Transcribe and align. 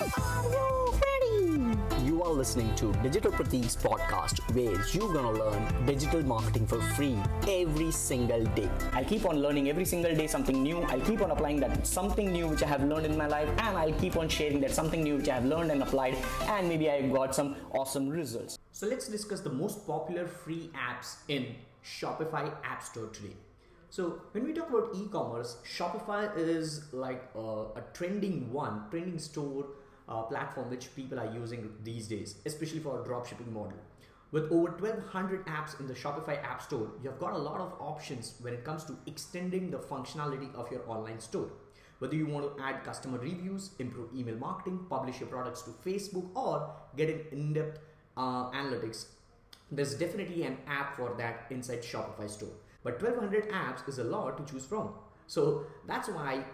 Are 0.00 0.44
you 0.50 0.94
ready? 0.94 2.06
You 2.06 2.22
are 2.22 2.32
listening 2.32 2.74
to 2.76 2.90
Digital 3.02 3.30
Pratik's 3.30 3.76
podcast 3.76 4.40
where 4.54 4.82
you're 4.94 5.12
gonna 5.12 5.32
learn 5.32 5.84
digital 5.84 6.22
marketing 6.22 6.66
for 6.66 6.80
free 6.96 7.18
every 7.46 7.90
single 7.90 8.42
day. 8.54 8.70
I'll 8.94 9.04
keep 9.04 9.26
on 9.26 9.42
learning 9.42 9.68
every 9.68 9.84
single 9.84 10.16
day 10.16 10.26
something 10.26 10.62
new. 10.62 10.80
I'll 10.84 11.02
keep 11.02 11.20
on 11.20 11.30
applying 11.32 11.60
that 11.60 11.86
something 11.86 12.32
new 12.32 12.48
which 12.48 12.62
I 12.62 12.66
have 12.68 12.82
learned 12.82 13.04
in 13.04 13.18
my 13.18 13.26
life, 13.26 13.50
and 13.58 13.76
I'll 13.76 13.92
keep 13.92 14.16
on 14.16 14.30
sharing 14.30 14.58
that 14.60 14.70
something 14.70 15.02
new 15.02 15.18
which 15.18 15.28
I 15.28 15.34
have 15.34 15.44
learned 15.44 15.70
and 15.70 15.82
applied, 15.82 16.16
and 16.44 16.66
maybe 16.66 16.90
I 16.90 17.02
got 17.02 17.34
some 17.34 17.56
awesome 17.72 18.08
results. 18.08 18.58
So 18.72 18.86
let's 18.86 19.06
discuss 19.06 19.40
the 19.40 19.52
most 19.52 19.86
popular 19.86 20.26
free 20.26 20.70
apps 20.74 21.16
in 21.28 21.56
Shopify 21.84 22.54
App 22.64 22.82
Store 22.82 23.08
today. 23.08 23.36
So 23.92 24.22
when 24.30 24.44
we 24.44 24.52
talk 24.52 24.70
about 24.70 24.94
e-commerce, 24.94 25.56
Shopify 25.66 26.30
is 26.38 26.84
like 26.92 27.28
a, 27.34 27.64
a 27.74 27.82
trending 27.92 28.52
one, 28.52 28.84
trending 28.88 29.18
store 29.18 29.66
uh, 30.10 30.22
platform 30.22 30.68
which 30.68 30.94
people 30.94 31.18
are 31.18 31.32
using 31.32 31.72
these 31.82 32.08
days, 32.08 32.36
especially 32.44 32.80
for 32.80 33.00
a 33.00 33.04
dropshipping 33.04 33.52
model. 33.52 33.78
With 34.32 34.44
over 34.52 34.70
1200 34.70 35.46
apps 35.46 35.78
in 35.80 35.88
the 35.88 35.94
Shopify 35.94 36.42
App 36.44 36.62
Store, 36.62 36.88
you've 37.02 37.18
got 37.18 37.32
a 37.32 37.38
lot 37.38 37.60
of 37.60 37.74
options 37.80 38.34
when 38.40 38.54
it 38.54 38.64
comes 38.64 38.84
to 38.84 38.96
extending 39.06 39.70
the 39.70 39.78
functionality 39.78 40.54
of 40.54 40.70
your 40.70 40.88
online 40.88 41.18
store. 41.18 41.50
Whether 41.98 42.14
you 42.14 42.26
want 42.26 42.56
to 42.56 42.62
add 42.62 42.84
customer 42.84 43.18
reviews, 43.18 43.72
improve 43.78 44.08
email 44.14 44.36
marketing, 44.36 44.86
publish 44.88 45.20
your 45.20 45.28
products 45.28 45.62
to 45.62 45.70
Facebook, 45.70 46.28
or 46.34 46.70
get 46.96 47.10
an 47.10 47.20
in-depth 47.32 47.80
uh, 48.16 48.50
analytics, 48.52 49.06
there's 49.70 49.94
definitely 49.94 50.44
an 50.44 50.58
app 50.66 50.96
for 50.96 51.14
that 51.18 51.46
inside 51.50 51.82
Shopify 51.82 52.30
store. 52.30 52.54
But 52.82 53.02
1200 53.02 53.50
apps 53.50 53.88
is 53.88 53.98
a 53.98 54.04
lot 54.04 54.38
to 54.38 54.52
choose 54.52 54.64
from. 54.64 54.94
So 55.26 55.66
that's 55.86 56.08
why 56.08 56.44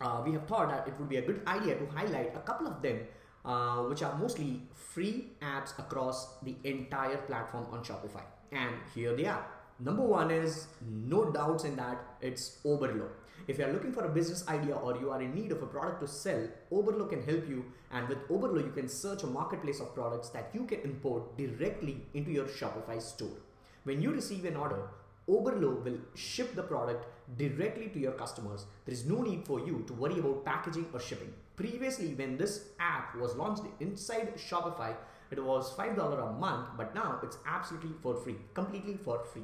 uh, 0.00 0.22
we 0.24 0.32
have 0.32 0.46
thought 0.46 0.68
that 0.68 0.88
it 0.88 0.94
would 0.98 1.08
be 1.08 1.16
a 1.16 1.22
good 1.22 1.40
idea 1.46 1.76
to 1.76 1.86
highlight 1.86 2.34
a 2.34 2.40
couple 2.40 2.66
of 2.66 2.82
them, 2.82 3.00
uh, 3.44 3.82
which 3.82 4.02
are 4.02 4.16
mostly 4.16 4.62
free 4.74 5.32
apps 5.42 5.78
across 5.78 6.38
the 6.42 6.54
entire 6.64 7.18
platform 7.18 7.66
on 7.72 7.84
Shopify. 7.84 8.22
And 8.52 8.74
here 8.94 9.14
they 9.14 9.26
are. 9.26 9.46
Number 9.80 10.02
one 10.02 10.30
is 10.30 10.66
no 10.84 11.30
doubts 11.30 11.64
in 11.64 11.76
that 11.76 11.98
it's 12.20 12.58
Oberlo. 12.64 13.08
If 13.46 13.58
you 13.58 13.64
are 13.64 13.72
looking 13.72 13.92
for 13.92 14.04
a 14.04 14.08
business 14.08 14.46
idea 14.48 14.74
or 14.74 14.98
you 14.98 15.10
are 15.10 15.22
in 15.22 15.34
need 15.34 15.52
of 15.52 15.62
a 15.62 15.66
product 15.66 16.00
to 16.00 16.08
sell, 16.08 16.48
Oberlo 16.72 17.08
can 17.08 17.22
help 17.22 17.48
you. 17.48 17.64
And 17.92 18.08
with 18.08 18.26
Oberlo, 18.28 18.62
you 18.62 18.72
can 18.72 18.88
search 18.88 19.22
a 19.22 19.26
marketplace 19.26 19.80
of 19.80 19.94
products 19.94 20.28
that 20.30 20.50
you 20.52 20.64
can 20.64 20.80
import 20.80 21.38
directly 21.38 22.02
into 22.12 22.30
your 22.30 22.46
Shopify 22.46 23.00
store. 23.00 23.38
When 23.84 24.02
you 24.02 24.10
receive 24.10 24.44
an 24.44 24.56
order, 24.56 24.90
Oberlo 25.28 25.84
will 25.84 25.98
ship 26.14 26.54
the 26.54 26.62
product 26.62 27.06
directly 27.36 27.88
to 27.88 27.98
your 27.98 28.12
customers. 28.12 28.64
There 28.86 28.94
is 28.94 29.04
no 29.04 29.22
need 29.22 29.44
for 29.44 29.60
you 29.60 29.84
to 29.86 29.92
worry 29.92 30.18
about 30.18 30.44
packaging 30.44 30.86
or 30.92 31.00
shipping. 31.00 31.32
Previously, 31.56 32.14
when 32.14 32.38
this 32.38 32.68
app 32.80 33.14
was 33.16 33.34
launched 33.34 33.64
inside 33.80 34.36
Shopify, 34.36 34.94
it 35.30 35.44
was 35.44 35.74
$5 35.74 35.98
a 35.98 36.32
month, 36.38 36.68
but 36.76 36.94
now 36.94 37.18
it's 37.22 37.36
absolutely 37.46 37.92
for 38.02 38.14
free, 38.14 38.36
completely 38.54 38.96
for 38.96 39.22
free. 39.24 39.42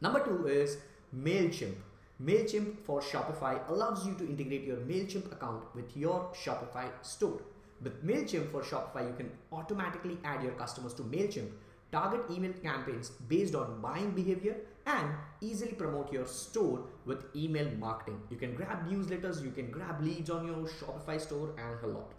Number 0.00 0.24
two 0.24 0.46
is 0.46 0.78
MailChimp. 1.14 1.74
MailChimp 2.22 2.78
for 2.84 3.00
Shopify 3.00 3.68
allows 3.68 4.06
you 4.06 4.14
to 4.14 4.26
integrate 4.26 4.64
your 4.64 4.78
MailChimp 4.78 5.30
account 5.30 5.64
with 5.74 5.96
your 5.96 6.32
Shopify 6.32 6.86
store. 7.02 7.42
With 7.82 8.04
MailChimp 8.04 8.50
for 8.50 8.62
Shopify, 8.62 9.06
you 9.06 9.14
can 9.16 9.30
automatically 9.52 10.18
add 10.24 10.42
your 10.42 10.52
customers 10.52 10.94
to 10.94 11.02
MailChimp, 11.02 11.50
target 11.90 12.22
email 12.30 12.52
campaigns 12.62 13.10
based 13.28 13.54
on 13.54 13.80
buying 13.80 14.10
behavior, 14.10 14.56
and 14.86 15.10
easily 15.40 15.72
promote 15.72 16.12
your 16.12 16.26
store 16.26 16.84
with 17.04 17.24
email 17.36 17.68
marketing. 17.78 18.20
You 18.30 18.36
can 18.36 18.54
grab 18.54 18.88
newsletters, 18.88 19.42
you 19.42 19.50
can 19.50 19.70
grab 19.70 20.02
leads 20.02 20.30
on 20.30 20.46
your 20.46 20.56
Shopify 20.66 21.20
store, 21.20 21.54
and 21.58 21.82
a 21.84 21.98
lot. 21.98 22.12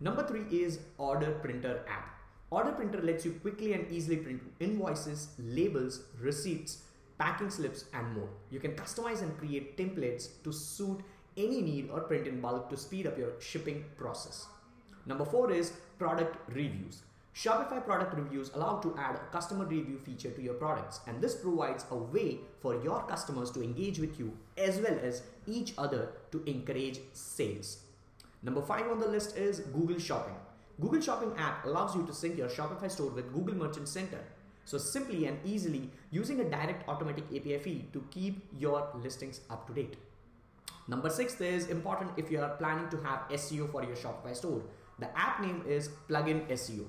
Number 0.00 0.26
three 0.26 0.44
is 0.50 0.80
Order 0.98 1.32
Printer 1.42 1.84
app. 1.88 2.18
Order 2.50 2.72
Printer 2.72 3.00
lets 3.00 3.24
you 3.24 3.32
quickly 3.40 3.72
and 3.72 3.90
easily 3.90 4.16
print 4.16 4.42
invoices, 4.60 5.28
labels, 5.38 6.02
receipts, 6.20 6.82
packing 7.18 7.50
slips, 7.50 7.84
and 7.94 8.12
more. 8.14 8.28
You 8.50 8.58
can 8.58 8.72
customize 8.72 9.22
and 9.22 9.38
create 9.38 9.76
templates 9.76 10.42
to 10.42 10.52
suit 10.52 11.00
any 11.36 11.62
need 11.62 11.88
or 11.90 12.00
print 12.00 12.26
in 12.26 12.40
bulk 12.40 12.68
to 12.70 12.76
speed 12.76 13.06
up 13.06 13.16
your 13.16 13.40
shipping 13.40 13.84
process. 13.96 14.46
Number 15.06 15.24
four 15.24 15.52
is 15.52 15.72
product 15.98 16.36
reviews. 16.52 17.02
Shopify 17.34 17.82
product 17.82 18.14
reviews 18.14 18.50
allow 18.54 18.78
to 18.80 18.94
add 18.98 19.16
a 19.16 19.32
customer 19.32 19.64
review 19.64 19.98
feature 20.04 20.30
to 20.30 20.42
your 20.42 20.54
products, 20.54 21.00
and 21.06 21.18
this 21.18 21.34
provides 21.34 21.86
a 21.90 21.96
way 21.96 22.40
for 22.60 22.82
your 22.82 23.02
customers 23.04 23.50
to 23.52 23.62
engage 23.62 23.98
with 23.98 24.18
you 24.18 24.36
as 24.58 24.78
well 24.78 24.98
as 25.02 25.22
each 25.46 25.72
other 25.78 26.10
to 26.30 26.42
encourage 26.44 27.00
sales. 27.14 27.84
Number 28.42 28.60
five 28.60 28.86
on 28.90 29.00
the 29.00 29.08
list 29.08 29.36
is 29.36 29.60
Google 29.60 29.98
Shopping. 29.98 30.34
Google 30.78 31.00
Shopping 31.00 31.32
app 31.38 31.64
allows 31.64 31.96
you 31.96 32.04
to 32.06 32.12
sync 32.12 32.36
your 32.36 32.48
Shopify 32.48 32.90
store 32.90 33.10
with 33.10 33.32
Google 33.32 33.54
Merchant 33.54 33.88
Center. 33.88 34.18
So 34.66 34.76
simply 34.76 35.26
and 35.26 35.38
easily 35.44 35.90
using 36.10 36.40
a 36.40 36.44
direct 36.44 36.86
automatic 36.88 37.24
API 37.34 37.58
feed 37.58 37.92
to 37.94 38.04
keep 38.10 38.46
your 38.58 38.88
listings 39.02 39.40
up 39.48 39.66
to 39.68 39.72
date. 39.72 39.96
Number 40.86 41.08
six 41.08 41.40
is 41.40 41.68
important 41.68 42.10
if 42.18 42.30
you 42.30 42.40
are 42.40 42.50
planning 42.56 42.90
to 42.90 42.96
have 42.98 43.28
SEO 43.30 43.70
for 43.72 43.82
your 43.84 43.96
Shopify 43.96 44.36
store. 44.36 44.62
The 44.98 45.16
app 45.18 45.40
name 45.40 45.64
is 45.66 45.88
Plugin 46.08 46.46
SEO. 46.48 46.84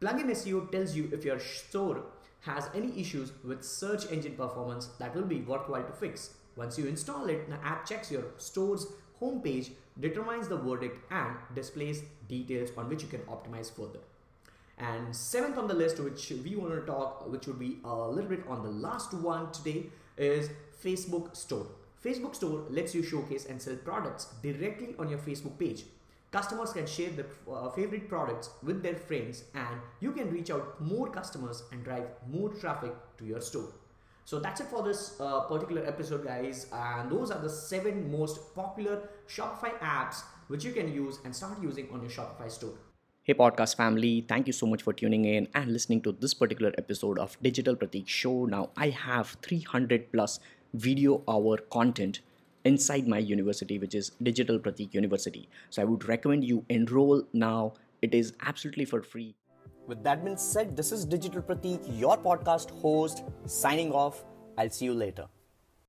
Plugin 0.00 0.30
SEO 0.30 0.70
tells 0.70 0.94
you 0.94 1.08
if 1.12 1.24
your 1.24 1.40
store 1.40 2.04
has 2.42 2.70
any 2.72 3.00
issues 3.00 3.32
with 3.42 3.64
search 3.64 4.10
engine 4.12 4.34
performance 4.36 4.86
that 5.00 5.14
will 5.14 5.24
be 5.24 5.40
worthwhile 5.40 5.82
to 5.82 5.92
fix. 5.92 6.34
Once 6.54 6.78
you 6.78 6.86
install 6.86 7.28
it, 7.28 7.48
the 7.50 7.56
app 7.66 7.84
checks 7.84 8.10
your 8.10 8.24
store's 8.36 8.86
homepage, 9.20 9.70
determines 9.98 10.46
the 10.46 10.56
verdict, 10.56 11.00
and 11.10 11.34
displays 11.52 12.02
details 12.28 12.70
on 12.76 12.88
which 12.88 13.02
you 13.02 13.08
can 13.08 13.22
optimize 13.22 13.74
further. 13.74 13.98
And 14.78 15.14
seventh 15.14 15.58
on 15.58 15.66
the 15.66 15.74
list, 15.74 15.98
which 15.98 16.32
we 16.44 16.54
want 16.54 16.74
to 16.74 16.82
talk, 16.82 17.28
which 17.28 17.48
would 17.48 17.58
be 17.58 17.78
a 17.82 17.92
little 17.92 18.30
bit 18.30 18.44
on 18.48 18.62
the 18.62 18.70
last 18.70 19.12
one 19.12 19.50
today, 19.50 19.86
is 20.16 20.50
Facebook 20.84 21.36
Store. 21.36 21.66
Facebook 22.04 22.36
Store 22.36 22.62
lets 22.70 22.94
you 22.94 23.02
showcase 23.02 23.46
and 23.46 23.60
sell 23.60 23.74
products 23.74 24.26
directly 24.40 24.94
on 25.00 25.08
your 25.08 25.18
Facebook 25.18 25.58
page. 25.58 25.82
Customers 26.30 26.72
can 26.72 26.86
share 26.86 27.10
their 27.10 27.26
uh, 27.50 27.70
favorite 27.70 28.08
products 28.08 28.50
with 28.62 28.82
their 28.82 28.94
friends, 28.94 29.44
and 29.54 29.80
you 30.00 30.12
can 30.12 30.30
reach 30.30 30.50
out 30.50 30.80
more 30.80 31.08
customers 31.08 31.62
and 31.72 31.82
drive 31.82 32.04
more 32.28 32.50
traffic 32.50 32.92
to 33.16 33.24
your 33.24 33.40
store. 33.40 33.72
So 34.26 34.38
that's 34.38 34.60
it 34.60 34.66
for 34.66 34.82
this 34.82 35.18
uh, 35.20 35.40
particular 35.40 35.86
episode, 35.86 36.24
guys. 36.24 36.66
And 36.70 37.10
those 37.10 37.30
are 37.30 37.40
the 37.40 37.48
seven 37.48 38.12
most 38.12 38.54
popular 38.54 39.08
Shopify 39.26 39.78
apps 39.78 40.22
which 40.48 40.64
you 40.64 40.72
can 40.72 40.92
use 40.92 41.18
and 41.24 41.34
start 41.34 41.62
using 41.62 41.88
on 41.92 42.02
your 42.02 42.10
Shopify 42.10 42.50
store. 42.50 42.74
Hey, 43.22 43.34
podcast 43.34 43.76
family, 43.76 44.24
thank 44.26 44.46
you 44.46 44.52
so 44.52 44.66
much 44.66 44.82
for 44.82 44.92
tuning 44.92 45.24
in 45.26 45.48
and 45.54 45.72
listening 45.72 46.00
to 46.02 46.12
this 46.12 46.34
particular 46.34 46.72
episode 46.78 47.18
of 47.18 47.36
Digital 47.42 47.76
Pratik 47.76 48.08
Show. 48.08 48.46
Now, 48.46 48.70
I 48.76 48.88
have 48.88 49.36
300 49.42 50.12
plus 50.12 50.40
video 50.74 51.22
hour 51.28 51.58
content 51.70 52.20
inside 52.64 53.08
my 53.08 53.18
university, 53.18 53.78
which 53.78 53.94
is 53.94 54.10
Digital 54.22 54.58
Pratik 54.58 54.94
University. 54.94 55.48
So, 55.70 55.82
I 55.82 55.84
would 55.84 56.08
recommend 56.08 56.44
you 56.44 56.64
enroll 56.68 57.22
now. 57.32 57.74
It 58.02 58.14
is 58.14 58.34
absolutely 58.42 58.84
for 58.84 59.02
free. 59.02 59.34
With 59.86 60.04
that 60.04 60.24
being 60.24 60.36
said, 60.36 60.76
this 60.76 60.92
is 60.92 61.04
Digital 61.04 61.42
Pratik, 61.42 61.80
your 61.98 62.18
podcast 62.18 62.70
host, 62.70 63.24
signing 63.46 63.92
off. 63.92 64.24
I'll 64.58 64.70
see 64.70 64.84
you 64.84 64.94
later. 64.94 65.26